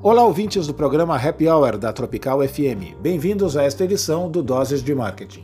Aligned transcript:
Olá, 0.00 0.24
ouvintes 0.24 0.64
do 0.64 0.72
programa 0.72 1.16
Happy 1.16 1.48
Hour 1.48 1.76
da 1.76 1.92
Tropical 1.92 2.46
FM. 2.46 2.94
Bem-vindos 3.00 3.56
a 3.56 3.64
esta 3.64 3.82
edição 3.82 4.30
do 4.30 4.44
Doses 4.44 4.80
de 4.80 4.94
Marketing. 4.94 5.42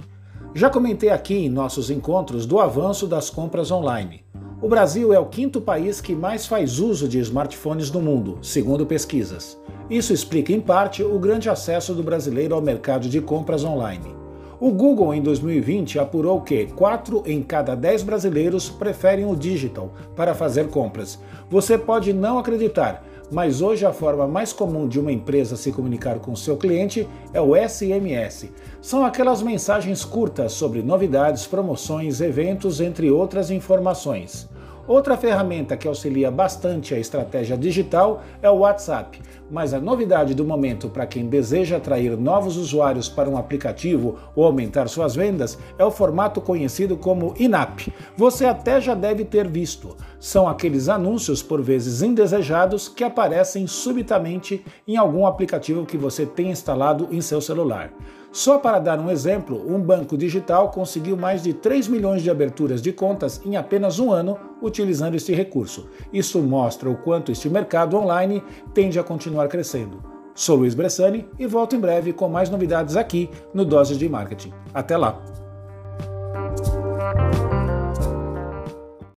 Já 0.55 0.71
comentei 0.71 1.11
aqui 1.11 1.35
em 1.35 1.49
nossos 1.49 1.91
encontros 1.91 2.47
do 2.47 2.61
avanço 2.61 3.09
das 3.09 3.29
compras 3.29 3.73
online. 3.73 4.25
O 4.63 4.69
Brasil 4.69 5.13
é 5.13 5.19
o 5.19 5.27
quinto 5.27 5.61
país 5.61 6.01
que 6.01 6.15
mais 6.15 6.47
faz 6.47 6.79
uso 6.79 7.09
de 7.09 7.19
smartphones 7.19 7.91
no 7.91 8.01
mundo, 8.01 8.39
segundo 8.43 8.87
pesquisas. 8.87 9.59
Isso 9.91 10.13
explica, 10.13 10.53
em 10.53 10.61
parte, 10.61 11.03
o 11.03 11.19
grande 11.19 11.51
acesso 11.51 11.93
do 11.93 12.05
brasileiro 12.05 12.55
ao 12.55 12.63
mercado 12.63 13.09
de 13.09 13.21
compras 13.21 13.65
online. 13.65 14.15
O 14.61 14.71
Google, 14.71 15.13
em 15.13 15.21
2020, 15.21 15.99
apurou 15.99 16.41
que 16.41 16.67
4 16.67 17.25
em 17.27 17.43
cada 17.43 17.75
10 17.75 18.05
brasileiros 18.05 18.71
preferem 18.71 19.27
o 19.27 19.35
digital 19.35 19.93
para 20.15 20.33
fazer 20.33 20.69
compras. 20.69 21.19
Você 21.51 21.77
pode 21.77 22.13
não 22.13 22.39
acreditar, 22.39 23.05
mas 23.31 23.61
hoje 23.61 23.87
a 23.87 23.93
forma 23.93 24.27
mais 24.27 24.53
comum 24.53 24.87
de 24.87 25.01
uma 25.01 25.13
empresa 25.13 25.57
se 25.57 25.73
comunicar 25.73 26.19
com 26.19 26.37
seu 26.37 26.57
cliente 26.57 27.09
é 27.33 27.41
o 27.41 27.55
SMS. 27.57 28.51
São 28.81 29.05
aquelas 29.05 29.43
mensagens 29.43 30.05
curtas 30.05 30.53
sobre 30.53 30.83
novidades, 30.83 31.47
promoções, 31.47 32.21
eventos, 32.21 32.81
entre 32.81 33.11
outras 33.11 33.51
informações. 33.51 34.49
Outra 34.87 35.17
ferramenta 35.17 35.79
que 35.79 35.89
auxilia 35.89 36.31
bastante 36.31 36.95
a 36.95 36.99
estratégia 36.99 37.57
digital 37.57 38.23
é 38.43 38.51
o 38.51 38.59
WhatsApp, 38.59 39.19
mas 39.51 39.73
a 39.73 39.81
novidade 39.81 40.35
do 40.35 40.45
momento 40.45 40.91
para 40.91 41.07
quem 41.07 41.27
deseja 41.27 41.79
atrair 41.79 42.19
novos 42.19 42.59
usuários 42.59 43.09
para 43.09 43.29
um 43.29 43.39
aplicativo 43.39 44.19
ou 44.37 44.45
aumentar 44.45 44.87
suas 44.89 45.15
vendas 45.15 45.59
é 45.79 45.85
o 45.85 45.91
formato 45.91 46.39
conhecido 46.39 46.99
como 46.99 47.35
INAP. 47.39 47.91
Você 48.15 48.45
até 48.45 48.79
já 48.79 48.95
deve 48.95 49.25
ter 49.25 49.49
visto. 49.49 49.97
São 50.21 50.47
aqueles 50.47 50.91
anúncios, 50.91 51.43
por 51.43 51.63
vezes 51.63 52.03
indesejados, 52.03 52.87
que 52.87 53.05
aparecem 53.05 53.67
subitamente 53.67 54.63
em 54.87 54.99
algum 54.99 55.27
aplicativo 55.27 55.87
que 55.87 55.97
você 55.97 56.27
tem 56.27 56.51
instalado 56.51 57.09
em 57.11 57.23
seu 57.23 57.41
celular. 57.41 57.91
Só 58.35 58.59
para 58.59 58.81
dar 58.81 58.99
um 58.99 59.13
exemplo, 59.13 59.65
um 59.65 59.81
banco 59.81 60.19
digital 60.19 60.69
conseguiu 60.73 61.17
mais 61.17 61.45
de 61.45 61.55
3 61.55 61.87
milhões 61.87 62.21
de 62.21 62.29
aberturas 62.29 62.83
de 62.83 62.93
contas 62.93 63.41
em 63.47 63.55
apenas 63.55 64.01
um 64.01 64.11
ano 64.11 64.37
utilizando 64.61 65.15
este 65.15 65.33
recurso. 65.33 65.89
Isso 66.13 66.41
mostra 66.43 66.91
o 66.91 66.97
quanto 66.97 67.31
este 67.31 67.49
mercado 67.49 67.97
online 67.97 68.43
tende 68.75 68.99
a 68.99 69.05
continuar 69.05 69.47
crescendo. 69.47 70.03
Sou 70.35 70.57
Luiz 70.57 70.75
Bressani 70.75 71.29
e 71.39 71.47
volto 71.47 71.77
em 71.77 71.79
breve 71.79 72.13
com 72.13 72.29
mais 72.29 72.51
novidades 72.51 72.97
aqui 72.97 73.31
no 73.55 73.65
Doses 73.65 73.97
de 73.97 74.09
Marketing. 74.09 74.53
Até 74.75 74.97
lá! 74.97 75.34